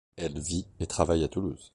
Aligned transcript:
Elle 0.17 0.39
vit 0.39 0.65
et 0.79 0.87
travaille 0.87 1.23
à 1.23 1.27
Toulouse. 1.27 1.69